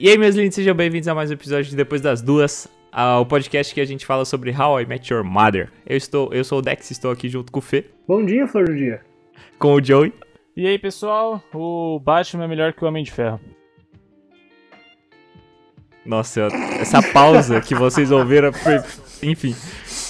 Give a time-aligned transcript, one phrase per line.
[0.00, 2.66] E aí, meus lindos, sejam bem-vindos a mais um episódio de Depois das Duas,
[3.20, 5.70] o podcast que a gente fala sobre How I Met Your Mother.
[5.86, 8.64] Eu estou, eu sou o Dex, estou aqui junto com o Fê, Bom dia, Flor
[8.66, 9.00] do Dia.
[9.58, 10.12] com o Joey.
[10.56, 13.40] E aí, pessoal, o Batman é melhor que o Homem de Ferro.
[16.04, 16.48] Nossa,
[16.80, 18.78] essa pausa que vocês ouviram foi.
[19.22, 19.54] Enfim.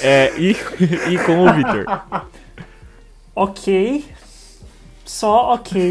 [0.00, 0.50] É, e,
[1.10, 1.84] e com o Victor.
[3.34, 4.04] Ok.
[5.04, 5.90] Só ok.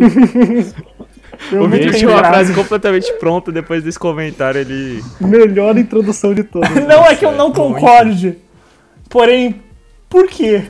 [1.52, 5.04] O muito Victor tinha uma frase completamente pronta, depois desse comentário ele.
[5.20, 6.70] Melhor introdução de todas.
[6.88, 8.38] Não é que eu não concorde.
[9.10, 9.62] Porém,
[10.10, 10.64] por quê?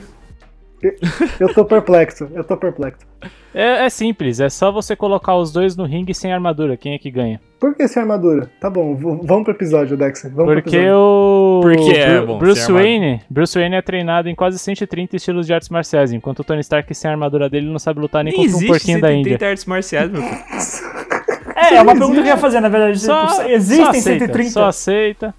[1.40, 3.06] Eu tô perplexo, eu tô perplexo.
[3.54, 6.76] É, é simples, é só você colocar os dois no ringue sem armadura.
[6.76, 7.40] Quem é que ganha?
[7.58, 8.50] Por que sem armadura?
[8.60, 10.22] Tá bom, vamos pro episódio, Dex.
[10.24, 10.94] Vamos pro Porque episódio.
[10.98, 12.70] o Porque é bom Bruce.
[12.70, 16.60] Wayne, Bruce Wayne é treinado em quase 130 estilos de artes marciais, enquanto o Tony
[16.60, 19.08] Stark sem a armadura dele não sabe lutar nem, Nem contra um existe porquinho da
[19.08, 19.48] 130 Índia.
[19.48, 20.44] artes marciais, meu filho.
[21.56, 22.98] É, é uma pergunta que eu ia fazer, na verdade.
[22.98, 24.50] Só, Tipo, só Existem aceita, 130?
[24.50, 25.34] Só aceita.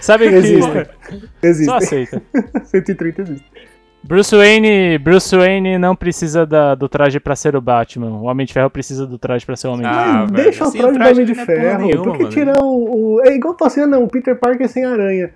[0.00, 0.84] Sabe que Existem.
[0.86, 1.74] Só Existe.
[1.74, 2.22] aceita.
[2.64, 3.44] 130 existe.
[4.02, 8.08] Bruce Wayne, Bruce Wayne não precisa da- do traje pra ser o Batman.
[8.10, 10.00] O Homem de Ferro precisa do traje pra ser o Homem de Ferro.
[10.10, 11.78] Ah, Mas velho, deixa o assim, traje do traje Homem de é Ferro.
[11.86, 12.34] nenhuma, Por que mano.
[12.34, 15.30] tirar o, o- É igual tô assim, não, o Peter Parker sem aranha.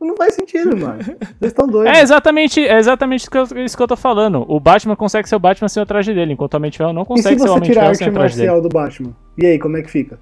[0.00, 0.98] Não faz sentido, mano.
[1.02, 1.96] Vocês estão doidos.
[1.98, 4.44] É exatamente, é exatamente isso que, eu, isso que eu tô falando.
[4.48, 6.92] O Batman consegue ser o Batman sem o traje dele, enquanto o Homem de Ferro
[6.92, 8.12] não e se consegue ser o você Homem de tirar a Ferro arte sem o
[8.12, 8.46] traje dele.
[8.48, 9.16] marcial do Batman?
[9.38, 10.18] E aí, como é que fica?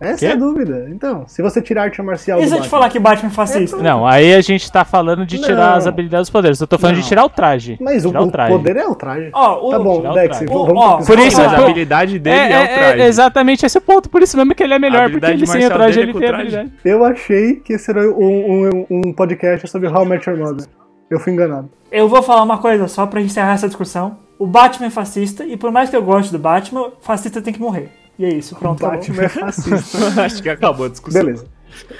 [0.00, 0.26] Essa Quê?
[0.26, 0.86] é a dúvida.
[0.90, 3.32] Então, se você tirar a arte marcial E se eu te falar que Batman é
[3.32, 3.76] fascista?
[3.78, 5.76] Não, aí a gente tá falando de tirar Não.
[5.76, 6.60] as habilidades dos poderes.
[6.60, 7.02] Eu tô falando Não.
[7.02, 7.76] de tirar o traje.
[7.80, 8.52] Mas o, o traje.
[8.52, 9.30] poder é o traje.
[9.32, 12.62] Ó, o, Tá bom, Dex, vamos Ó, pro por isso- Mas a habilidade dele é,
[12.62, 13.02] o traje.
[13.02, 14.08] exatamente esse o ponto.
[14.08, 16.18] Por isso mesmo que ele é melhor, porque ele sem o traje dele é ele
[16.20, 16.56] tem o traje.
[16.56, 16.72] habilidade.
[16.84, 20.66] Eu achei que esse era um, um, um podcast sobre How I Met Your Mother.
[21.10, 21.68] Eu fui enganado.
[21.90, 24.18] eu vou falar uma coisa só pra encerrar essa discussão.
[24.38, 27.60] O Batman é fascista, e por mais que eu goste do Batman, fascista tem que
[27.60, 27.90] morrer.
[28.18, 28.98] E é isso, pronto, acabou.
[28.98, 29.98] Batman é fascista.
[30.22, 31.24] Acho que acabou a discussão.
[31.24, 31.46] Beleza.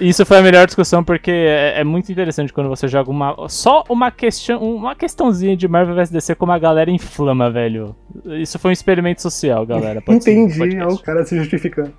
[0.00, 3.84] Isso foi a melhor discussão porque é, é muito interessante quando você joga uma só
[3.88, 7.94] uma questão, uma questãozinha de Marvel vs DC como a galera inflama, velho.
[8.24, 10.00] Isso foi um experimento social, galera.
[10.00, 11.92] Pode ser um Entendi, ó, o cara se justificando.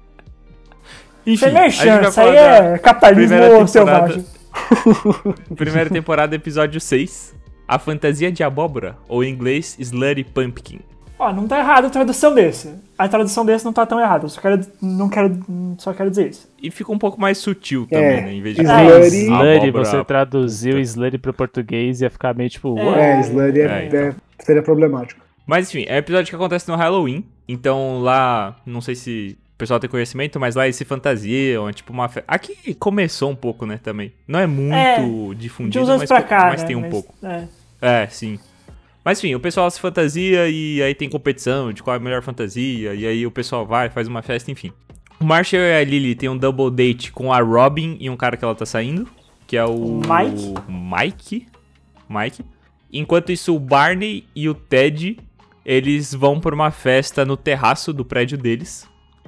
[1.26, 4.26] Isso é Enfim, gente vai isso aí é capitalismo primeira selvagem.
[5.56, 7.36] primeira temporada, episódio 6.
[7.68, 10.80] A fantasia de abóbora, ou em inglês, Slutty Pumpkin.
[11.20, 12.74] Ó, não tá errado a tradução desse.
[12.98, 14.24] A tradução desse não tá tão errada.
[14.26, 15.38] Eu só quero, não quero,
[15.78, 16.50] só quero dizer isso.
[16.64, 18.34] E fica um pouco mais sutil também, É, né?
[18.34, 19.28] Em vez de Slutty,
[19.68, 23.18] abóbora- você traduziu Slutty pro português ia ficar meio tipo, É.
[23.18, 24.00] É, Sluddy é, É, então.
[24.00, 25.20] é- seria problemático.
[25.46, 27.26] Mas enfim, é um episódio que acontece no Halloween.
[27.48, 31.74] Então lá, não sei se o pessoal tem conhecimento, mas lá eles se fantasiam, é
[31.74, 32.24] tipo uma fe...
[32.28, 34.14] Aqui começou um pouco, né, também.
[34.26, 36.68] Não é muito É, De difundido, uns anos mas, cá, mas né?
[36.68, 37.14] tem um Mas, pouco.
[37.24, 37.44] É.
[37.82, 38.40] É, sim.
[39.04, 42.22] Mas enfim, o pessoal se fantasia e aí tem competição de qual é a melhor
[42.22, 42.94] fantasia.
[42.94, 44.72] E aí o pessoal vai, faz uma festa, enfim.
[45.20, 48.38] O Marshall e a Lily tem um double date com a Robin e um cara
[48.38, 49.08] que ela tá saindo,
[49.46, 50.00] que é o.
[50.02, 50.54] Mike?
[50.68, 51.48] Mike.
[52.10, 52.46] Mike.
[52.92, 55.18] Enquanto isso, o Barney e o Ted
[55.66, 58.88] eles vão pra uma festa no terraço do prédio deles.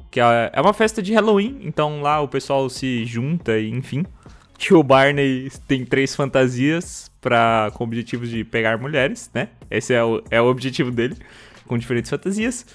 [0.09, 4.06] Que é é uma festa de Halloween, então lá o pessoal se junta e enfim.
[4.58, 9.50] Que o Barney tem três fantasias pra, com objetivos de pegar mulheres, né?
[9.70, 11.16] Esse é o, é o objetivo dele,
[11.68, 12.66] com diferentes fantasias.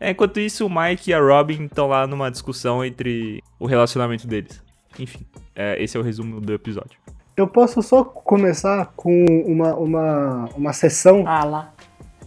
[0.00, 4.26] É, Enquanto isso, o Mike e a Robin estão lá numa discussão entre o relacionamento
[4.26, 4.62] deles.
[4.98, 6.98] Enfim, é, esse é o resumo do episódio.
[7.36, 11.24] Eu posso só começar com uma, uma, uma sessão.
[11.26, 11.74] Ah lá.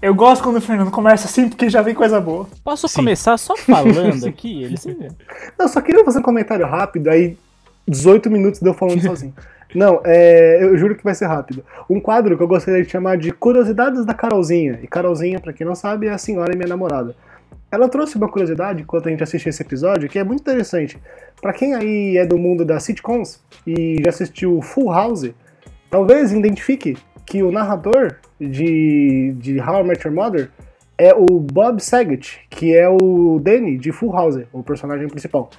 [0.01, 2.47] Eu gosto quando o Fernando começa assim, porque já vem coisa boa.
[2.63, 2.97] Posso Sim.
[2.97, 4.63] começar só falando aqui?
[4.63, 4.95] Ele se
[5.57, 7.37] Eu só queria fazer um comentário rápido, aí
[7.87, 9.33] 18 minutos deu falando sozinho.
[9.75, 11.63] Não, é, eu juro que vai ser rápido.
[11.89, 14.79] Um quadro que eu gostaria de chamar de Curiosidades da Carolzinha.
[14.81, 17.15] E Carolzinha, pra quem não sabe, é a senhora e minha namorada.
[17.69, 20.97] Ela trouxe uma curiosidade enquanto a gente assiste esse episódio que é muito interessante.
[21.41, 25.31] Pra quem aí é do mundo das sitcoms e já assistiu Full House,
[25.89, 26.95] talvez identifique
[27.25, 30.49] que o narrador de, de How I Met Your Mother
[30.97, 35.49] é o Bob Saget, que é o Danny de Full House, o personagem principal.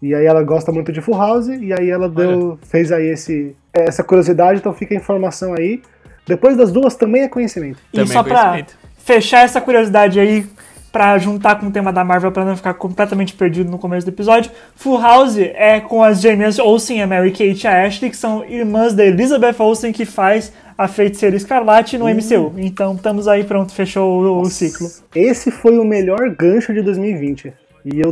[0.00, 3.56] E aí ela gosta muito de Full House, e aí ela deu, fez aí esse,
[3.72, 5.80] essa curiosidade, então fica a informação aí.
[6.26, 7.78] Depois das duas também é conhecimento.
[7.92, 8.66] E Também só é pra
[8.98, 10.44] fechar essa curiosidade aí,
[10.92, 14.10] pra juntar com o tema da Marvel pra não ficar completamente perdido no começo do
[14.10, 18.16] episódio, Full House é com as gêmeas Olsen, a Mary Kate e a Ashley, que
[18.16, 22.54] são irmãs da Elizabeth Olsen, que faz a Feiticeira Escarlate no MCU.
[22.56, 24.88] Então estamos aí, pronto, fechou o, o ciclo.
[25.14, 27.52] Esse foi o melhor gancho de 2020.
[27.84, 28.10] E eu,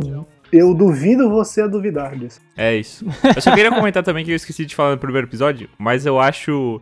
[0.55, 2.39] eu duvido você a duvidar disso.
[2.55, 3.05] É isso.
[3.35, 6.19] Eu só queria comentar também que eu esqueci de falar no primeiro episódio, mas eu
[6.19, 6.81] acho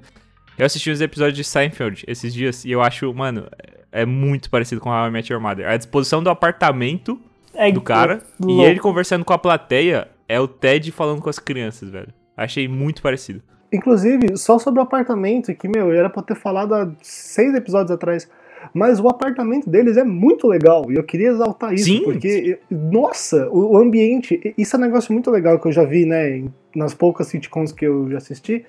[0.58, 3.48] Eu assisti os episódios de Seinfeld esses dias e eu acho, mano,
[3.92, 5.68] é muito parecido com How I Met Your Mother.
[5.68, 7.20] A disposição do apartamento
[7.54, 11.40] É do cara e ele conversando com a plateia é o Ted falando com as
[11.40, 12.14] crianças, velho.
[12.38, 13.42] Achei muito parecido.
[13.72, 18.30] Inclusive, só sobre o apartamento, que, meu, era pra ter falado há seis episódios atrás.
[18.74, 22.04] Mas o apartamento deles é muito legal e eu queria exaltar isso, Sim.
[22.04, 26.44] porque, nossa, o, ambiente, isso é um negócio muito legal que eu já vi, né,
[26.76, 28.64] nas poucas sitcoms que eu já assisti.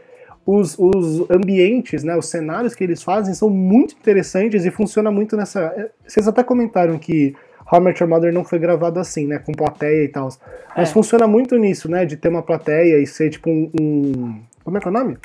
[0.47, 5.37] Os, os ambientes, né, os cenários que eles fazem são muito interessantes e funciona muito
[5.37, 5.61] nessa.
[5.77, 7.35] é, Vocês até comentaram que
[7.73, 10.29] How I Met Your Mother não foi gravado assim, né, com plateia e tal.
[10.77, 10.93] Mas É.
[10.93, 13.71] funciona muito nisso, né, de ter uma plateia e ser tipo um.
[13.81, 15.17] um- como é que é o nome?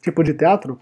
[0.00, 0.78] Tipo de teatro?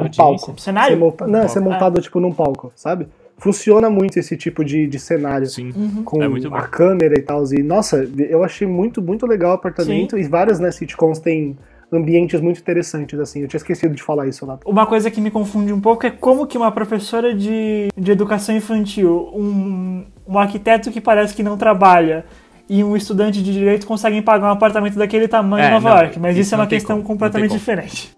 [0.00, 0.46] Um Audiência.
[0.46, 0.60] palco.
[0.60, 0.94] Cenário?
[0.94, 1.72] Ser monta- Não, Um ser palco.
[1.74, 3.08] montado tipo num palco, sabe?
[3.36, 5.46] Funciona muito esse tipo de, de cenário.
[5.46, 5.72] Sim.
[6.04, 7.42] Com É a câmera e tal.
[7.52, 10.18] E, nossa, eu achei muito, muito legal o apartamento.
[10.18, 11.56] E várias, né, sitcoms têm
[11.92, 13.40] ambientes muito interessantes, assim.
[13.40, 14.58] Eu tinha esquecido de falar isso lá.
[14.66, 18.54] Uma coisa que me confunde um pouco é como que uma professora de, de educação
[18.54, 22.24] infantil, um, um arquiteto que parece que não trabalha
[22.68, 25.96] e um estudante de direito conseguem pagar um apartamento daquele tamanho É, em Nova não,
[25.96, 26.20] York.
[26.20, 28.12] Mas isso isso, é uma questão como, completamente diferente.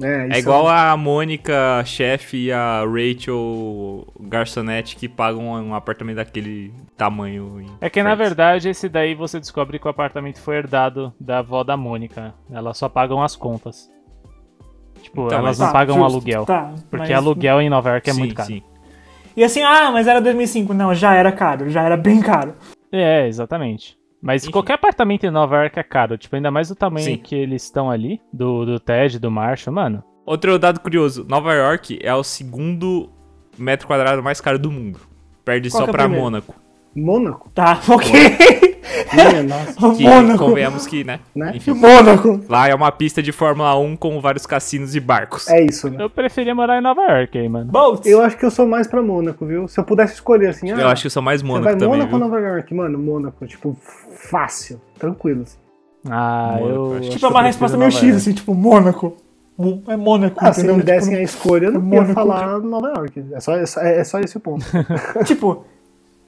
[0.00, 6.72] É, É igual a Mônica, chefe, e a Rachel garçonete que pagam um apartamento daquele
[6.96, 7.60] tamanho.
[7.60, 11.40] em É que na verdade esse daí você descobre que o apartamento foi herdado da
[11.40, 12.32] avó da Mônica.
[12.50, 13.90] Elas só pagam as contas.
[15.02, 16.44] Tipo, Então, elas mas- não Tá, pagam justo, aluguel.
[16.46, 18.48] Tá, Porque mas- aluguel em Nova York é sim, muito caro.
[18.48, 18.62] sim.
[19.36, 20.72] E assim, ah, mas era 2005.
[20.72, 22.54] Não, já era caro, já era bem caro.
[22.90, 23.98] É, exatamente.
[24.22, 24.52] Mas Enfim.
[24.52, 26.16] qualquer apartamento em Nova York é caro.
[26.16, 27.16] Tipo, ainda mais do tamanho Sim.
[27.16, 30.04] que eles estão ali, do, do Ted, do Marshall, mano.
[30.24, 33.10] Outro dado curioso: Nova York é o segundo
[33.58, 35.00] metro quadrado mais caro do mundo.
[35.44, 36.22] Perde Qual só é o pra primeiro?
[36.24, 36.54] Mônaco.
[36.94, 37.50] Mônaco?
[37.52, 38.71] Tá, ok.
[39.12, 40.44] Minha nossa, Que Mônaco.
[40.44, 41.20] convenhamos que, né?
[41.34, 41.52] né?
[41.54, 41.72] Enfim.
[41.72, 42.40] Mônaco.
[42.48, 45.48] Lá é uma pista de Fórmula 1 com vários cassinos e barcos.
[45.48, 46.02] É isso, né?
[46.02, 47.70] Eu preferia morar em Nova York aí, mano.
[47.70, 48.06] Boats.
[48.06, 49.68] Eu acho que eu sou mais pra Mônaco, viu?
[49.68, 51.74] Se eu pudesse escolher assim, ah, Eu acho que eu sou mais você Mônaco vai
[51.74, 51.88] também.
[51.88, 52.20] Mônaco ou?
[52.20, 52.74] Nova York?
[52.74, 53.76] Mano, Mônaco, tipo,
[54.30, 55.42] fácil, tranquilo.
[55.42, 55.58] assim.
[56.10, 57.00] Ah, Mônaco, eu.
[57.02, 59.16] Tipo, que é eu uma resposta meio X, assim, tipo, Mônaco.
[59.86, 60.76] É Mônaco, Ah, se entendeu?
[60.78, 62.14] me dessem Tipo, a escolha, eu não ia Mônaco.
[62.14, 63.24] falar Nova York.
[63.32, 64.64] É só, é só, é só esse o ponto.
[65.24, 65.64] tipo,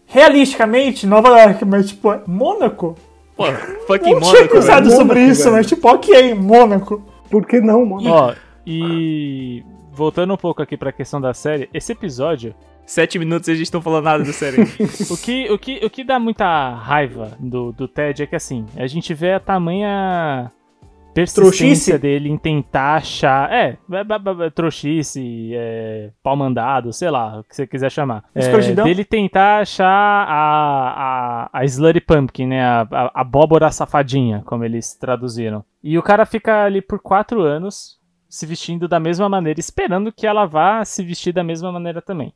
[0.06, 2.96] realisticamente, Nova York, mas tipo, é Mônaco?
[3.36, 3.44] Pô,
[3.86, 4.96] fucking Não tinha Mônaco, pensado velho.
[4.96, 5.56] sobre Mônaco, isso, velho.
[5.56, 7.02] mas tipo, ok, Mônaco.
[7.30, 8.10] Por que não, mano?
[8.10, 8.34] Ó,
[8.66, 9.64] e.
[9.92, 12.52] Voltando um pouco aqui pra questão da série, esse episódio,
[12.86, 14.62] Sete minutos e a gente não falou nada da série.
[15.10, 18.66] o que, o que, o que dá muita raiva do, do Ted é que assim,
[18.76, 20.52] a gente vê a tamanha
[21.14, 21.98] persistência Trouxice?
[21.98, 23.52] dele em tentar achar.
[23.52, 23.78] É,
[24.54, 28.24] trouxice, é, pau mandado, sei lá, o que você quiser chamar.
[28.34, 28.84] É, Escrotidão?
[28.84, 32.62] dele tentar achar a, a, a Slutty Pumpkin, né?
[32.64, 35.64] A, a, a abóbora safadinha, como eles traduziram.
[35.82, 40.26] E o cara fica ali por quatro anos se vestindo da mesma maneira, esperando que
[40.26, 42.34] ela vá se vestir da mesma maneira também.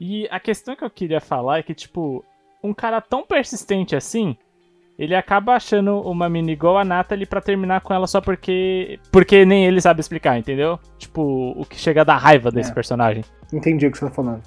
[0.00, 2.24] E a questão que eu queria falar é que, tipo,
[2.62, 4.36] um cara tão persistente assim,
[4.98, 8.98] ele acaba achando uma mina igual a Natalie pra terminar com ela só porque.
[9.10, 10.78] Porque nem ele sabe explicar, entendeu?
[10.98, 12.74] Tipo, o que chega a dar raiva desse É.
[12.74, 13.24] personagem.
[13.52, 14.42] Entendi o que você tá falando.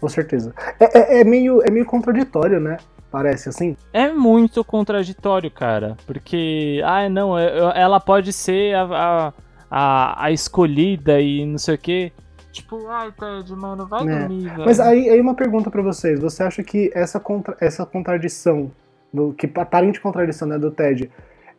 [0.00, 0.54] Com certeza.
[0.80, 2.76] É, é- é meio, é meio contraditório, né?
[3.10, 3.76] Parece assim.
[3.92, 5.96] É muito contraditório, cara.
[6.06, 9.32] Porque, ah, não, ela pode ser a,
[9.70, 12.12] a, a, escolhida e não sei o quê.
[12.52, 14.18] Tipo, ai, Ted, mano, vai É.
[14.18, 14.64] dormir, velho.
[14.66, 16.20] Mas aí, aí uma pergunta pra vocês.
[16.20, 18.70] Você acha que essa, contra, essa contradição,
[19.12, 21.10] do, que aparente contradição né, do Ted,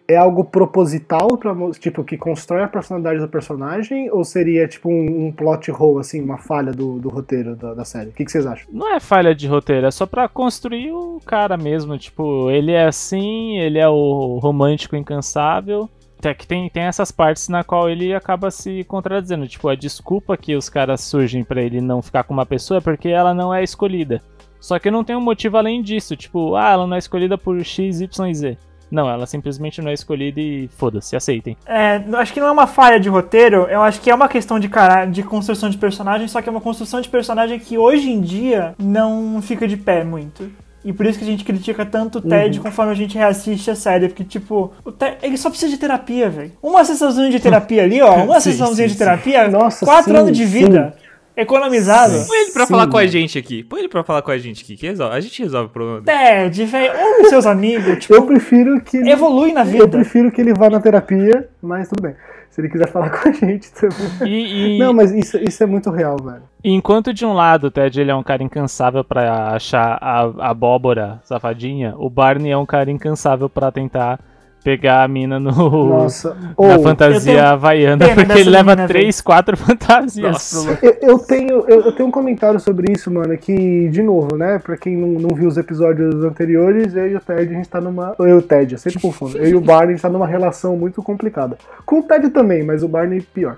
[0.07, 4.09] é algo proposital, mo- tipo, que constrói a personalidade do personagem?
[4.11, 7.85] Ou seria, tipo, um, um plot hole, assim, uma falha do, do roteiro da, da
[7.85, 8.09] série?
[8.09, 8.67] O que, que vocês acham?
[8.71, 11.95] Não é falha de roteiro, é só pra construir o cara mesmo.
[11.95, 15.87] Tipo, ele é assim, ele é o romântico incansável.
[16.17, 19.47] Até que tem, tem essas partes na qual ele acaba se contradizendo.
[19.47, 22.81] Tipo, a desculpa que os caras surgem pra ele não ficar com uma pessoa é
[22.81, 24.21] porque ela não é escolhida.
[24.59, 26.15] Só que não tem um motivo além disso.
[26.15, 28.57] Tipo, ah, ela não é escolhida por X, Y e Z.
[28.91, 31.55] Não, ela simplesmente não é escolhida e foda-se, aceitem.
[31.65, 34.59] É, acho que não é uma falha de roteiro, eu acho que é uma questão
[34.59, 38.09] de, cara, de construção de personagem, só que é uma construção de personagem que hoje
[38.09, 40.51] em dia não fica de pé muito.
[40.83, 42.63] E por isso que a gente critica tanto o Ted Uhum.
[42.63, 46.29] conforme a gente reassiste a série, porque, tipo, o Ted, ele só precisa de terapia,
[46.29, 46.53] velho.
[46.63, 50.17] Uma sessãozinha de terapia ali, ó, uma Sim, sessãozinha sim, de terapia, Nossa, quatro sim,
[50.17, 50.95] anos de vida,
[51.35, 52.13] economizado.
[52.13, 52.27] Sim.
[52.27, 53.63] Põe ele pra Sim, falar com a gente aqui.
[53.63, 54.75] Põe ele pra falar com a gente aqui.
[54.77, 55.15] Que resolve.
[55.15, 56.17] A gente resolve o problema dele.
[56.17, 59.87] Ted, velho, ou seus amigos, tipo, Eu prefiro que ele, evolui na eu vida.
[59.87, 62.15] prefiro que ele vá na terapia, mas tudo bem.
[62.49, 64.27] Se ele quiser falar com a gente também.
[64.27, 66.41] E, e- Não, mas isso, isso é muito real, velho.
[66.63, 70.49] Enquanto de um lado o Ted ele é um cara incansável pra achar a, a
[70.49, 74.19] abóbora safadinha, o Barney é um cara incansável pra tentar
[74.63, 76.33] pegar a mina no, Nossa.
[76.35, 80.79] na Ou, fantasia havaiana, porque ele leva menina, três, quatro fantasias Nossa.
[80.81, 84.59] eu, eu tenho, eu, eu tenho um comentário sobre isso, mano, que, de novo, né,
[84.59, 87.79] pra quem não, não viu os episódios anteriores, eu e o Ted, a gente tá
[87.79, 88.15] numa...
[88.19, 89.37] Eu e o Ted, eu sempre confundo.
[89.37, 91.57] Eu e o Barney, a gente tá numa relação muito complicada.
[91.85, 93.57] Com o Ted também, mas o Barney pior.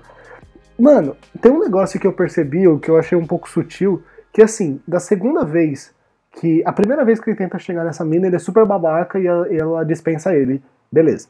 [0.78, 4.42] Mano, tem um negócio que eu percebi, o que eu achei um pouco sutil, que
[4.42, 5.92] assim, da segunda vez
[6.40, 6.62] que...
[6.64, 9.52] A primeira vez que ele tenta chegar nessa mina, ele é super babaca e ela,
[9.52, 10.62] e ela dispensa ele.
[10.92, 11.28] Beleza.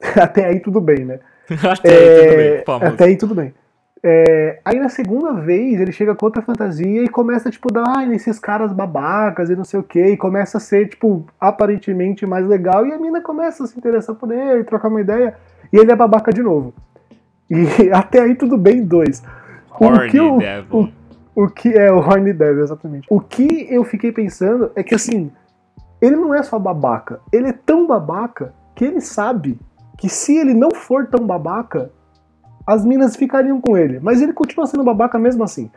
[0.20, 1.18] Até aí tudo bem, né?
[1.50, 2.92] Até aí, tudo É, bem, famoso.
[2.94, 3.54] Até aí tudo bem.
[4.02, 8.06] É, aí na segunda vez ele chega com outra fantasia e começa, tipo, dar ai,
[8.06, 12.46] nesses caras babacas e não sei o que, e começa a ser, tipo, aparentemente mais
[12.46, 15.34] legal, e a mina começa a se interessar por ele, trocar uma ideia,
[15.70, 16.72] e ele é babaca de novo.
[17.50, 19.22] E até aí tudo bem, dois.
[19.78, 20.92] O Horny que eu- Devil.
[21.34, 23.06] o que é o Horny Devil, exatamente.
[23.10, 25.30] O que eu fiquei pensando é que assim,
[26.00, 29.58] ele não é só babaca, ele é tão babaca que ele sabe
[29.98, 31.90] que se ele não for tão babaca,
[32.66, 34.00] as minas ficariam com ele.
[34.00, 35.70] Mas ele continua sendo babaca mesmo assim.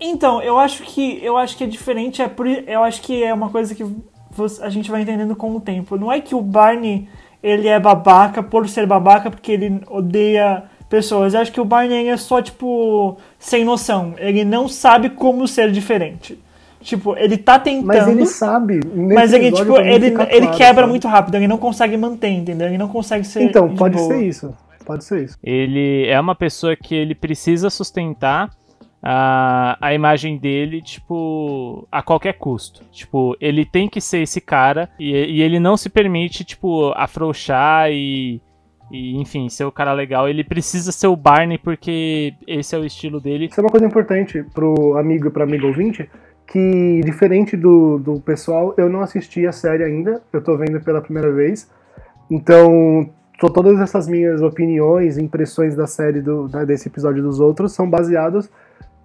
[0.00, 3.32] Então, eu acho que eu acho que é diferente, é por, eu acho que é
[3.32, 3.84] uma coisa que
[4.62, 5.96] a gente vai entendendo com o tempo.
[5.96, 7.08] Não é que o Barney
[7.40, 11.34] ele é babaca por ser babaca porque ele odeia pessoas.
[11.34, 14.14] Eu acho que o Barney é só tipo sem noção.
[14.18, 16.36] Ele não sabe como ser diferente.
[16.80, 18.80] Tipo, ele tá tentando, Mas ele sabe.
[19.14, 20.88] mas ele tipo, pra mim ele, fica ele claro, quebra sabe?
[20.90, 22.68] muito rápido, ele não consegue manter, entendeu?
[22.68, 24.08] Ele não consegue ser Então, de pode boa.
[24.08, 24.54] ser isso.
[24.86, 25.38] Pode ser isso.
[25.44, 28.50] Ele é uma pessoa que ele precisa sustentar
[29.02, 32.82] a, a imagem dele, tipo, a qualquer custo.
[32.90, 37.90] Tipo, ele tem que ser esse cara e, e ele não se permite, tipo, afrouxar
[37.90, 38.40] e,
[38.90, 40.28] e, enfim, ser o cara legal.
[40.28, 43.46] Ele precisa ser o Barney porque esse é o estilo dele.
[43.46, 46.08] Isso é uma coisa importante pro amigo e pro amigo ouvinte,
[46.50, 51.00] que diferente do, do pessoal, eu não assisti a série ainda, eu tô vendo pela
[51.00, 51.70] primeira vez.
[52.28, 57.72] Então, to- todas essas minhas opiniões, impressões da série do, desse episódio e dos outros
[57.72, 58.50] são baseadas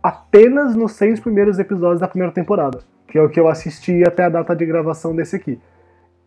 [0.02, 4.24] apenas nos seis primeiros episódios da primeira temporada, que é o que eu assisti até
[4.24, 5.60] a data de gravação desse aqui.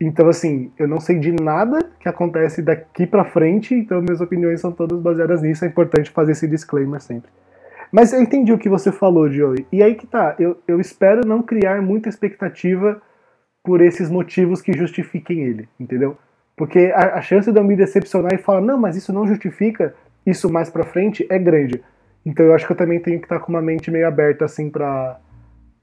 [0.01, 4.61] Então, assim, eu não sei de nada que acontece daqui pra frente, então minhas opiniões
[4.61, 5.65] são todas baseadas nisso.
[5.65, 7.29] É importante fazer esse disclaimer sempre.
[7.91, 9.67] Mas eu entendi o que você falou, Joey.
[9.73, 13.01] E aí que tá, eu, eu espero não criar muita expectativa
[13.65, 16.17] por esses motivos que justifiquem ele, entendeu?
[16.57, 19.95] Porque a, a chance de eu me decepcionar e falar, não, mas isso não justifica
[20.27, 21.83] isso mais pra frente é grande.
[22.25, 24.69] Então eu acho que eu também tenho que estar com uma mente meio aberta, assim,
[24.69, 25.19] pra,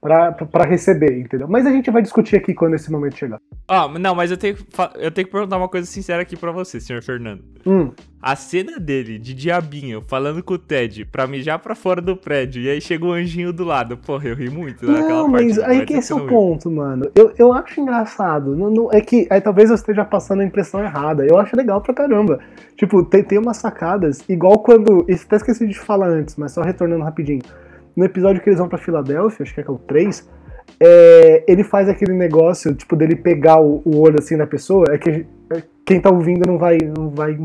[0.00, 1.46] pra, pra receber, entendeu?
[1.48, 3.38] Mas a gente vai discutir aqui quando esse momento chegar.
[3.68, 4.56] Ah, não, mas eu tenho,
[4.96, 7.42] eu tenho que perguntar uma coisa sincera aqui pra você, senhor Fernando.
[7.66, 7.90] Hum,
[8.22, 12.62] A cena dele, de diabinho, falando com o Ted pra mijar pra fora do prédio,
[12.62, 13.96] e aí chega o anjinho do lado.
[13.96, 15.44] Porra, eu ri muito naquela Não, parte.
[15.46, 17.10] mas vai aí que esse é o não ponto, mano.
[17.14, 18.54] Eu, eu acho engraçado.
[18.56, 21.24] Não, não- é que aí talvez eu esteja passando a impressão errada.
[21.26, 22.38] Eu acho legal pra caramba.
[22.76, 25.04] Tipo, tem, tem umas sacadas, igual quando.
[25.08, 27.40] Isso até esqueci de falar antes, mas só retornando rapidinho.
[27.96, 30.28] No episódio que eles vão pra Filadélfia, acho que é, que é o 3,
[30.78, 34.86] é, ele faz aquele negócio, tipo, dele pegar o, o olho assim na pessoa.
[34.90, 36.78] É que é, quem tá ouvindo não vai.
[36.78, 37.38] Não vai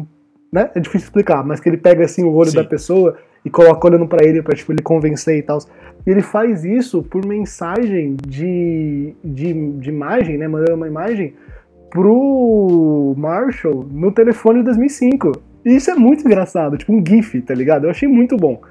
[0.52, 0.70] né?
[0.76, 2.58] É difícil explicar, mas que ele pega assim o olho Sim.
[2.58, 5.60] da pessoa e coloca olhando pra ele pra tipo, ele convencer e tal.
[6.06, 10.48] E ele faz isso por mensagem de, de, de imagem, né?
[10.48, 11.34] Mandando uma imagem
[11.90, 15.32] pro Marshall no telefone de 2005.
[15.64, 17.86] E isso é muito engraçado, tipo um GIF, tá ligado?
[17.86, 18.62] Eu achei muito bom.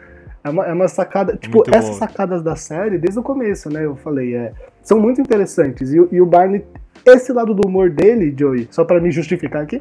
[0.42, 1.36] É uma, é uma sacada.
[1.36, 1.96] Tipo, Muito essas bom.
[1.96, 3.84] sacadas da série, desde o começo, né?
[3.84, 5.92] Eu falei, é, são muito interessantes.
[5.92, 6.64] E, o- e o Barney,
[7.06, 9.80] esse lado do humor dele, Joey, só pra me justificar aqui,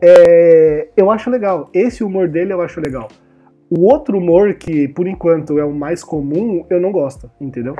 [0.00, 1.68] é, eu acho legal.
[1.74, 3.08] Esse humor dele eu acho legal.
[3.68, 7.74] O outro humor, que por enquanto é o mais comum, eu não gosto, entendeu?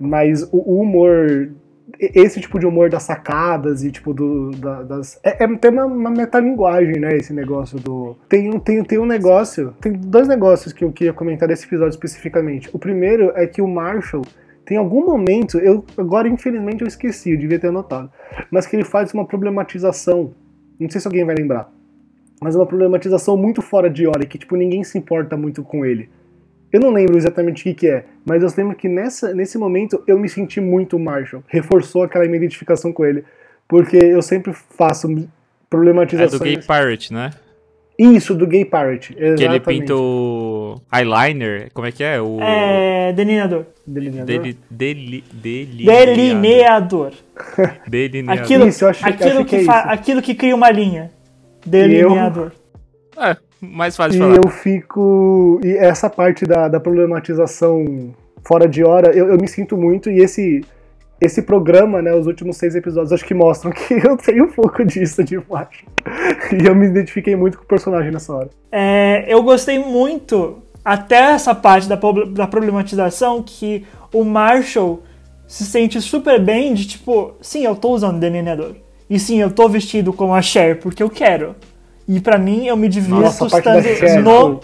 [0.00, 1.50] Mas o, o humor.
[1.98, 5.18] Esse tipo de humor das sacadas e tipo do, da- das.
[5.22, 7.16] É, é tem uma, uma metalinguagem, né?
[7.16, 8.16] Esse negócio do.
[8.28, 9.72] Tem, um- tem, tem um negócio.
[9.80, 12.68] Tem dois negócios que eu queria comentar desse episódio especificamente.
[12.72, 14.22] O primeiro é que o Marshall
[14.64, 15.58] tem algum momento.
[15.58, 18.10] Eu, agora, infelizmente, eu esqueci, eu devia ter anotado.
[18.50, 20.32] Mas que ele faz uma problematização.
[20.78, 21.70] Não sei se alguém vai lembrar
[22.38, 26.10] mas uma problematização muito fora de hora, que tipo ninguém se importa muito com ele.
[26.72, 30.02] Eu não lembro exatamente o que, que é, mas eu lembro que nessa, nesse momento
[30.06, 31.42] eu me senti muito Marshall.
[31.48, 33.24] Reforçou aquela minha identificação com ele.
[33.68, 35.28] Porque eu sempre faço É do
[35.70, 36.40] problematizações.
[36.40, 37.30] Gay Pirate, né?
[37.98, 39.14] Isso, do Gay Pirate.
[39.14, 39.64] Que ele Exatamente.
[39.80, 41.70] pinta o eyeliner.
[41.72, 42.20] Como é que é?
[42.20, 43.12] O É.
[43.12, 43.64] Delineador.
[43.86, 44.26] Delineador.
[44.26, 46.14] dele, dele, delineador.
[46.14, 47.12] Delineador.
[47.88, 48.44] Delineador.
[48.44, 51.10] Aquilo, Isso, eu acho- aquilo, acho que que é fa- aquilo que cria uma linha.
[51.64, 52.52] Delineador.
[53.18, 54.36] É, mais fácil E de falar.
[54.44, 55.60] eu fico.
[55.64, 60.18] E essa parte da, da problematização fora de hora, eu, eu me sinto muito, e
[60.18, 60.62] esse.
[61.20, 64.84] esse programa, né, os últimos seis episódios, acho que mostram que eu tenho um pouco
[64.84, 65.84] disso de macho.
[66.52, 68.50] E eu me identifiquei muito com o personagem nessa hora.
[68.70, 71.98] É, eu gostei muito, até essa parte da,
[72.30, 75.02] da problematização, que o Marshall
[75.48, 78.74] se sente super bem de tipo, sim, eu tô usando delineador.
[79.08, 81.54] E sim, eu tô vestido como a Cher porque eu quero.
[82.08, 83.82] E para mim, eu me divirto Nossa, estando
[84.22, 84.60] no.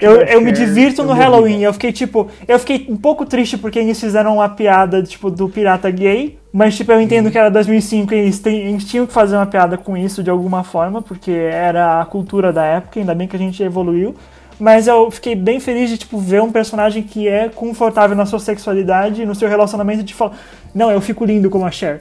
[0.00, 1.60] eu, eu me divirto no Halloween.
[1.60, 2.28] Eu fiquei, tipo.
[2.48, 6.38] Eu fiquei um pouco triste porque eles fizeram uma piada, tipo, do pirata gay.
[6.50, 9.76] Mas, tipo, eu entendo que era 2005 e eles, eles tinham que fazer uma piada
[9.76, 12.98] com isso de alguma forma, porque era a cultura da época.
[12.98, 14.14] Ainda bem que a gente evoluiu.
[14.58, 18.38] Mas eu fiquei bem feliz de, tipo, ver um personagem que é confortável na sua
[18.38, 20.32] sexualidade, no seu relacionamento, de falar:
[20.74, 22.00] Não, eu fico lindo como a Cher.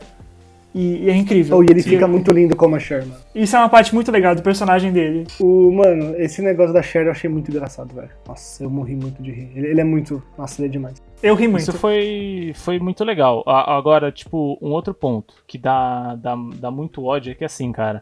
[0.75, 1.59] E, e é incrível.
[1.59, 3.21] Oh, e ele fica muito lindo como a Cher, mano.
[3.33, 5.25] Isso é uma parte muito legal do personagem dele.
[5.39, 8.09] O, mano, esse negócio da Cher eu achei muito engraçado, velho.
[8.27, 9.51] Nossa, eu morri muito de rir.
[9.55, 10.21] Ele, ele, é muito.
[10.37, 11.01] Nossa, ele é demais.
[11.23, 11.61] Eu ri muito.
[11.61, 13.41] Isso foi, foi muito legal.
[13.47, 18.01] Agora, tipo, um outro ponto que dá, dá, dá muito ódio é que assim, cara.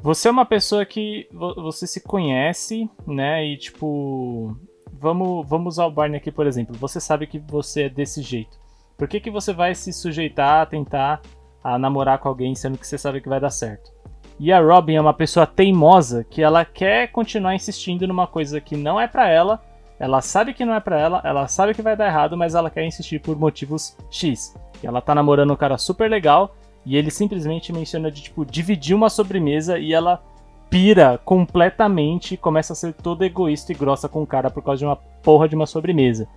[0.00, 3.44] Você é uma pessoa que você se conhece, né?
[3.44, 4.56] E tipo.
[4.92, 6.76] Vamos, vamos usar o Barney aqui, por exemplo.
[6.78, 8.56] Você sabe que você é desse jeito.
[8.96, 11.22] Por que, que você vai se sujeitar a tentar
[11.62, 13.92] a namorar com alguém sendo que você sabe que vai dar certo.
[14.40, 18.76] E a Robin é uma pessoa teimosa que ela quer continuar insistindo numa coisa que
[18.76, 19.60] não é para ela.
[19.98, 22.70] Ela sabe que não é para ela, ela sabe que vai dar errado, mas ela
[22.70, 24.54] quer insistir por motivos X.
[24.80, 26.54] E ela tá namorando um cara super legal
[26.86, 30.22] e ele simplesmente menciona de tipo dividir uma sobremesa e ela
[30.70, 34.84] pira completamente, começa a ser toda egoísta e grossa com o cara por causa de
[34.84, 36.28] uma porra de uma sobremesa.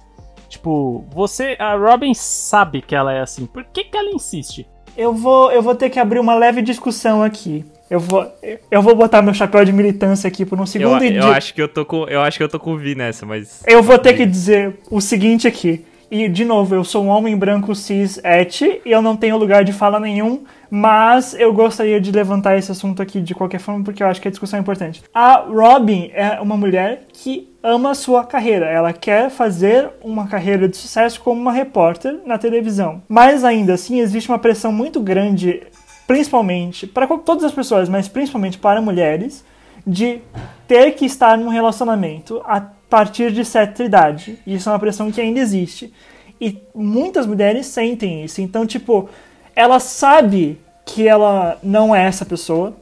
[0.50, 3.46] Tipo, você, a Robin sabe que ela é assim.
[3.46, 4.68] Por que que ela insiste?
[4.98, 7.66] Eu vou, eu vou ter que abrir uma leve discussão aqui.
[7.90, 8.26] Eu vou,
[8.72, 11.62] eu vou botar meu chapéu de militância aqui por um segundo eu, eu acho que
[11.62, 14.00] eu tô com, eu acho que eu tô com o Vi nessa, mas eu vou
[14.00, 15.84] ter que dizer o seguinte aqui.
[16.12, 19.64] E de novo, eu sou um homem branco cis et e eu não tenho lugar
[19.64, 24.04] de fala nenhum, mas eu gostaria de levantar esse assunto aqui de qualquer forma porque
[24.04, 25.02] eu acho que a discussão é importante.
[25.14, 28.66] A Robin é uma mulher que ama a sua carreira.
[28.66, 33.02] Ela quer fazer uma carreira de sucesso como uma repórter na televisão.
[33.08, 35.64] Mas ainda assim, existe uma pressão muito grande,
[36.06, 39.46] principalmente para todas as pessoas, mas principalmente para mulheres,
[39.88, 40.20] de
[40.68, 42.60] ter que estar num relacionamento a
[42.92, 44.38] partir de certa idade.
[44.46, 45.92] Isso é uma pressão que ainda existe.
[46.40, 48.42] E muitas mulheres sentem isso.
[48.42, 49.10] Então, tipo,
[49.56, 52.76] ela sabe que ela não é essa pessoa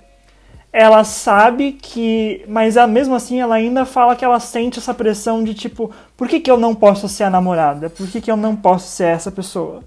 [0.72, 2.43] ela sabe que.
[2.48, 6.39] Mas mesmo assim ela ainda fala que ela sente essa pressão de tipo, por que,
[6.39, 7.89] que eu não posso ser a namorada?
[7.89, 9.84] Por que, que eu não posso ser essa pessoa?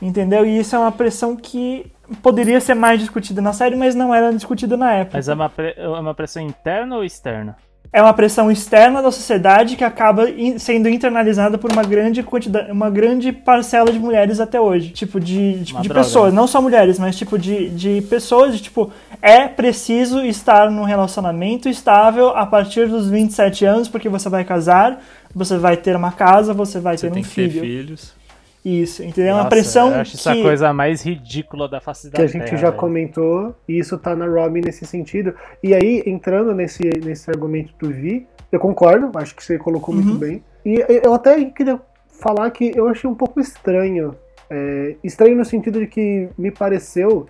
[0.00, 0.46] Entendeu?
[0.46, 4.32] E isso é uma pressão que poderia ser mais discutida na série, mas não era
[4.32, 5.18] discutida na época.
[5.18, 7.56] Mas é uma, é uma pressão interna ou externa?
[7.92, 10.26] É uma pressão externa da sociedade que acaba
[10.58, 14.90] sendo internalizada por uma grande quantidade, uma grande parcela de mulheres até hoje.
[14.90, 18.92] Tipo, de, tipo, de pessoas, não só mulheres, mas tipo de, de pessoas, de tipo,
[19.20, 25.02] é preciso estar num relacionamento estável a partir dos 27 anos, porque você vai casar,
[25.34, 27.52] você vai ter uma casa, você vai você ter um filho.
[27.54, 28.19] Ter filhos.
[28.64, 29.32] Isso, entendeu?
[29.32, 30.16] Nossa, é uma pressão eu acho que...
[30.18, 34.14] essa coisa mais ridícula da face da Que a gente já comentou, e isso tá
[34.14, 35.34] na Robin nesse sentido.
[35.62, 40.02] E aí, entrando nesse, nesse argumento do Vi, eu concordo, acho que você colocou uhum.
[40.02, 40.44] muito bem.
[40.64, 41.80] E eu até queria
[42.20, 44.14] falar que eu achei um pouco estranho.
[44.50, 47.26] É, estranho no sentido de que me pareceu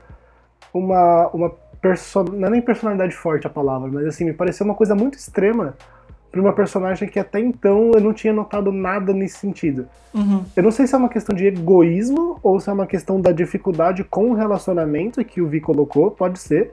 [0.75, 2.25] uma, uma person...
[2.25, 5.77] não é nem personalidade forte a palavra, mas assim, me pareceu uma coisa muito extrema
[6.31, 9.89] para uma personagem que até então eu não tinha notado nada nesse sentido.
[10.15, 10.45] Uhum.
[10.55, 13.33] Eu não sei se é uma questão de egoísmo ou se é uma questão da
[13.33, 16.71] dificuldade com o relacionamento que o Vi colocou, pode ser.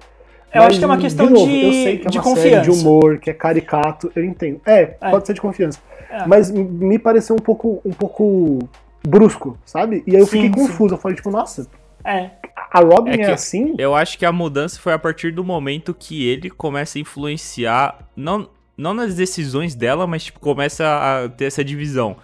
[0.54, 2.17] Eu Mas, acho que é uma questão de, novo, de, eu sei que é de
[2.17, 2.62] uma confiança.
[2.62, 4.62] de humor, que é caricato, eu entendo.
[4.65, 5.12] É, é.
[5.12, 5.80] pode ser de confiança.
[6.10, 6.26] É.
[6.26, 8.60] Mas me pareceu um pouco, um pouco
[9.06, 10.04] brusco, sabe?
[10.08, 10.89] E aí eu sim, fiquei confuso.
[10.89, 10.96] Sim.
[10.96, 11.67] Eu falei, tipo, nossa.
[12.04, 12.30] É.
[12.72, 13.76] A Robin é, é assim?
[13.78, 18.08] Eu acho que a mudança foi a partir do momento que ele começa a influenciar.
[18.15, 22.17] Não, não nas decisões dela, mas tipo, começa a ter essa divisão.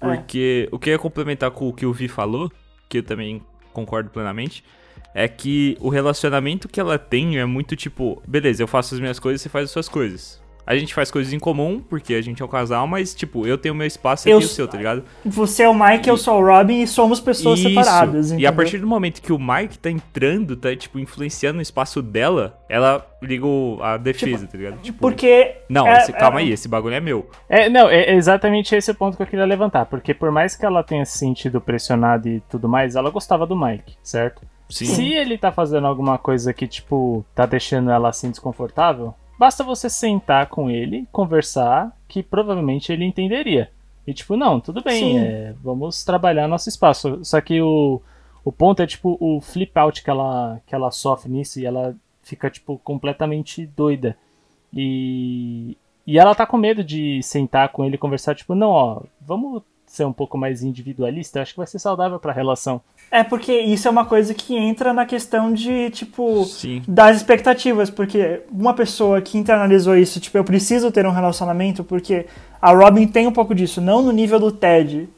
[0.00, 0.16] É.
[0.16, 0.74] Porque é.
[0.74, 2.50] o que eu ia complementar com o que o Vi falou,
[2.88, 4.64] que eu também concordo plenamente,
[5.14, 9.18] é que o relacionamento que ela tem é muito tipo, beleza, eu faço as minhas
[9.18, 10.41] coisas, você faz as suas coisas.
[10.66, 13.58] A gente faz coisas em comum, porque a gente é um casal, mas, tipo, eu
[13.58, 15.04] tenho o meu espaço e o seu, tá ligado?
[15.24, 16.10] Você é o Mike, e...
[16.10, 17.68] eu sou o Robin e somos pessoas Isso.
[17.68, 18.26] separadas.
[18.26, 18.42] Entendeu?
[18.42, 22.00] E a partir do momento que o Mike tá entrando, tá, tipo, influenciando o espaço
[22.00, 23.46] dela, ela liga
[23.82, 24.80] a defesa, tipo, tá ligado?
[24.80, 25.56] Tipo, porque.
[25.68, 26.42] Não, é, esse, calma é...
[26.44, 27.28] aí, esse bagulho é meu.
[27.48, 29.86] É, não, é exatamente esse o ponto que eu queria levantar.
[29.86, 33.56] Porque por mais que ela tenha se sentido pressionada e tudo mais, ela gostava do
[33.56, 34.42] Mike, certo?
[34.68, 34.86] Sim.
[34.86, 39.90] Se ele tá fazendo alguma coisa que, tipo, tá deixando ela assim desconfortável, Basta você
[39.90, 43.72] sentar com ele, conversar, que provavelmente ele entenderia.
[44.06, 47.18] E tipo, não, tudo bem, é, vamos trabalhar nosso espaço.
[47.24, 48.00] Só que o,
[48.44, 51.94] O ponto é, tipo, o flip out que ela, que ela sofre nisso e ela
[52.22, 54.16] fica, tipo, completamente doida.
[54.72, 55.76] E,
[56.06, 59.62] e ela tá com medo de sentar com ele e conversar, tipo, não, ó, vamos
[59.92, 62.80] ser um pouco mais individualista, acho que vai ser saudável pra relação.
[63.10, 66.82] É porque isso é uma coisa que entra na questão de, tipo, Sim.
[66.88, 72.24] das expectativas, porque uma pessoa que internalizou isso, tipo, eu preciso ter um relacionamento, porque
[72.60, 75.10] a Robin tem um pouco disso, não no nível do Ted,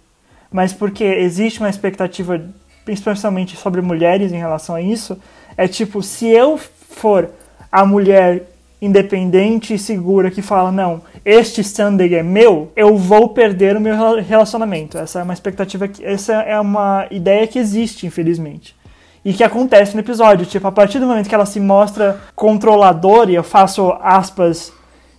[0.51, 2.45] mas porque existe uma expectativa,
[2.89, 5.17] especialmente sobre mulheres em relação a isso,
[5.57, 7.31] é tipo, se eu for
[7.71, 8.54] a mulher
[8.85, 13.95] independente e segura que fala, não, este Sunday é meu, eu vou perder o meu
[13.97, 14.99] rela- relacionamento.
[14.99, 18.77] Essa é uma expectativa, que, essa é uma ideia que existe, infelizmente.
[19.25, 20.45] E que acontece no episódio.
[20.45, 24.73] Tipo, a partir do momento que ela se mostra controladora, e eu faço aspas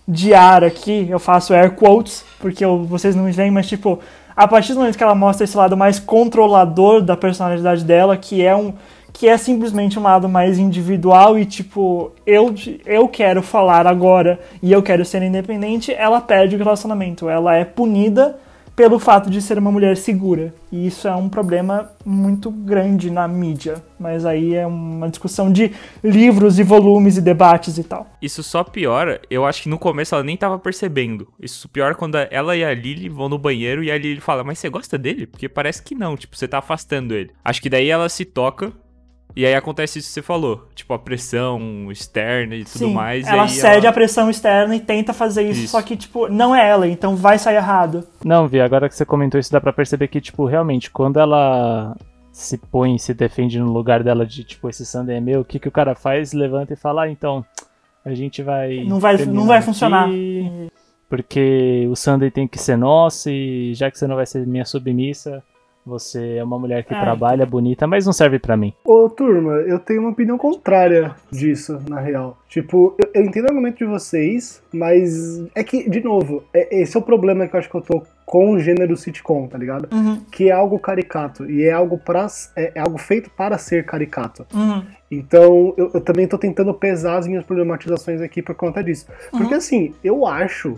[0.06, 3.98] de ar aqui, eu faço air quotes, porque eu- vocês não me veem, mas tipo,
[4.36, 8.44] a partir do momento que ela mostra esse lado mais controlador da personalidade dela, que
[8.44, 8.72] é um
[9.16, 14.70] que é simplesmente um lado mais individual e tipo, eu eu quero falar agora e
[14.70, 18.38] eu quero ser independente, ela perde o relacionamento, ela é punida
[18.76, 20.52] pelo fato de ser uma mulher segura.
[20.70, 25.72] E isso é um problema muito grande na mídia, mas aí é uma discussão de
[26.04, 28.06] livros e volumes e debates e tal.
[28.20, 31.26] Isso só piora, eu acho que no começo ela nem tava percebendo.
[31.40, 34.58] Isso piora quando ela e a Lily vão no banheiro e a Lily fala, mas
[34.58, 35.26] você gosta dele?
[35.26, 37.30] Porque parece que não, tipo, você tá afastando ele.
[37.42, 38.74] Acho que daí ela se toca
[39.34, 43.26] e aí acontece isso que você falou, tipo, a pressão externa e tudo Sim, mais.
[43.26, 45.72] e ela aí cede a pressão externa e tenta fazer isso, Isso.
[45.72, 48.06] só que, tipo, não é ela, então vai sair errado.
[48.24, 51.94] Não, Vi, agora que você comentou isso, dá pra perceber que, tipo, realmente, quando ela
[52.32, 55.58] se põe, se defende no lugar dela de, tipo, esse Sunday é meu, o que,
[55.58, 56.32] que o cara faz?
[56.32, 57.44] Levanta e fala, ah, então,
[58.04, 58.84] a gente vai.
[58.84, 60.08] Não vai- não vai aqui, funcionar.
[61.08, 64.64] Porque o Sunday tem que ser nosso e já que você não vai ser minha
[64.64, 65.42] submissa,
[65.86, 68.74] você é uma mulher que Ah, trabalha, bonita, mas não serve pra mim.
[68.84, 72.36] Ô, turma, eu tenho uma opinião contrária disso, na real.
[72.48, 76.96] Tipo, eu, eu entendo o argumento de vocês, mas é que, de novo, é- esse
[76.96, 79.88] é o problema que eu acho que eu tô com o gênero sitcom, tá ligado?
[79.94, 83.84] Uhum, Que é algo caricato, e é algo, pra, é, é algo feito para ser
[83.86, 84.44] caricato.
[84.52, 84.82] uhum.
[85.08, 89.06] Então, eu, eu também tô tentando pesar as minhas problematizações aqui por conta disso.
[89.30, 90.74] Porque, assim, eu acho,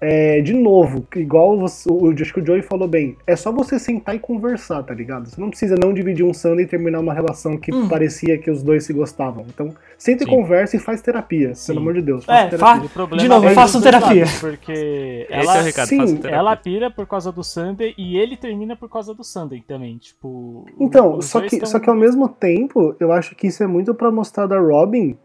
[0.00, 3.50] é, de novo, que igual você- o, acho que o Joey falou bem, é só
[3.50, 5.28] você sentar e conversar, tá ligado?
[5.28, 7.88] Você não precisa não dividir um Sunday e terminar uma relação que Hum.
[7.88, 9.44] parecia que os dois se gostavam.
[9.48, 10.32] Então, senta e Sim.
[10.32, 11.66] conversa e faz terapia, Sim.
[11.72, 12.22] pelo amor de Deus.
[12.24, 12.88] É, Faz terapia.
[12.88, 14.24] fa- De novo, é façam terapia.
[14.24, 16.36] lados, Porque Esse ela, é o recado, sim, faça terapia.
[16.38, 19.98] ela pira por causa do Sunday e ele termina por causa do Sunday também.
[19.98, 20.64] Tipo.
[20.78, 23.92] Então, só que, tão- só que ao mesmo tempo, eu acho que isso é muito
[23.94, 25.16] pra mostrar da Robin.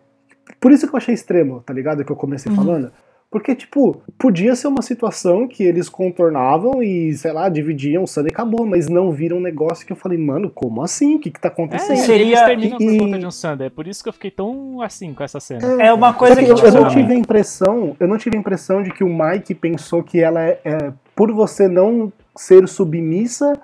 [0.60, 2.04] Por isso que eu achei extremo, tá ligado?
[2.04, 2.56] Que eu comecei Uhum.
[2.58, 2.92] falando.
[3.34, 8.30] Porque, tipo, podia ser uma situação que eles contornavam e, sei lá, dividiam o Sunday
[8.30, 11.15] e acabou, mas não viram um negócio que eu falei, mano, como assim?
[11.15, 11.98] O que que tá É, acontecendo?
[11.98, 13.65] Seria- eles terminam e- por conta de um Sunday.
[13.65, 15.82] É por isso que eu fiquei tão assim com essa cena.
[15.82, 18.38] É uma Só coisa que que, eu, eu não tive a impressão, eu não tive
[18.38, 22.67] a impressão de que o Mike pensou que ela é, é, por você não ser
[22.67, 23.60] submissa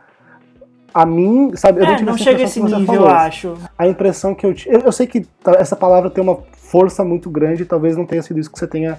[0.92, 1.82] a mim, sabe?
[1.82, 3.54] Eu é, tive não essa chega a esse nível, eu acho.
[3.78, 4.76] a impressão que eu tive.
[4.78, 5.28] Eu, eu sei que
[5.60, 8.98] essa palavra tem uma força muito grande, talvez não tenha sido isso que você tenha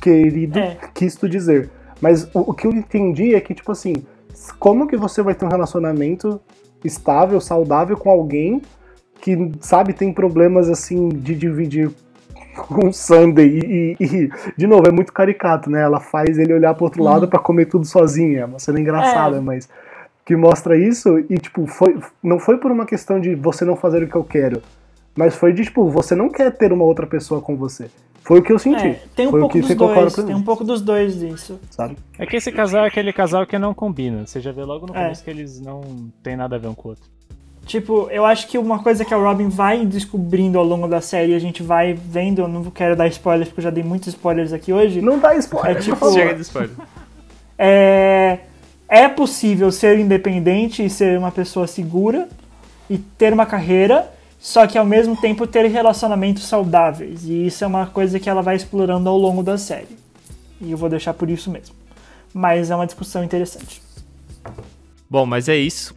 [0.00, 0.76] querido, É.
[0.94, 1.70] quisto dizer.
[2.00, 3.94] Mas o, o que eu entendi é que, tipo assim,
[4.58, 6.40] como que você vai ter um relacionamento
[6.84, 8.62] estável, saudável com alguém
[9.20, 11.90] que, sabe, tem problemas assim de dividir
[12.56, 15.82] com Sunday e, e- e, de novo, é muito caricato, né?
[15.82, 18.40] Ela faz ele olhar pro outro lado pra comer tudo sozinha.
[18.40, 19.40] É uma cena engraçada, É.
[19.40, 19.68] mas
[20.24, 24.02] que mostra isso e, tipo, foi, não foi por uma questão de você não fazer
[24.02, 24.62] o que eu quero,
[25.16, 27.90] mas foi de, tipo, você não quer ter uma outra pessoa com você.
[28.30, 28.86] Foi o que eu senti.
[28.86, 31.58] É, tem um foi pouco dos dois, tem mim, um pouco dos dois disso.
[31.68, 31.96] sabe?
[32.16, 34.24] É que esse casal é aquele casal que não combina.
[34.24, 35.02] Você já vê logo no É.
[35.02, 35.80] começo que eles não
[36.22, 37.02] têm nada a ver um com o outro.
[37.66, 41.34] Tipo, eu acho que uma coisa que a Robin vai descobrindo ao longo da série,
[41.34, 44.52] a gente vai vendo, eu não quero dar spoilers porque eu já dei muitos spoilers
[44.52, 45.02] aqui hoje.
[45.02, 46.12] Não dá spoiler, É tipo-.
[46.12, 46.70] Chega de spoiler.
[47.58, 48.38] É,
[48.88, 52.28] é possível ser independente e ser uma pessoa segura
[52.88, 54.08] e ter uma carreira,
[54.40, 57.24] só que ao mesmo tempo ter relacionamentos saudáveis.
[57.24, 59.96] E isso é uma coisa que ela vai explorando ao longo da série.
[60.60, 61.76] E eu vou deixar por isso mesmo.
[62.32, 63.82] Mas é uma discussão interessante.
[65.08, 65.94] Bom, mas é isso.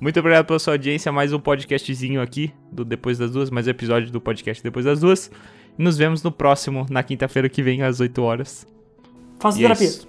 [0.00, 1.10] Muito obrigado pela sua audiência.
[1.10, 5.00] Mais um podcastzinho aqui do Depois das Duas, mais um episódio do podcast Depois das
[5.00, 5.28] Duas.
[5.76, 8.64] E nos vemos no próximo, na quinta-feira que vem, às 8 horas.
[9.40, 9.86] Faça E é terapia.
[9.88, 10.08] isso.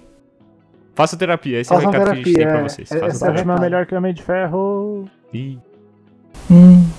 [0.94, 2.68] Faça terapia, esse é o recado que a gente tem terapia, pra é.
[2.68, 2.92] vocês.
[2.92, 3.54] É- Faça essa é a terapia.
[3.54, 5.08] É melhor que Homem de Ferro.
[5.32, 5.58] Ih.
[6.50, 6.86] Hum.